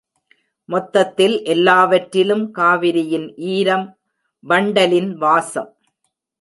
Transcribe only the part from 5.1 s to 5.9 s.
வாசம்.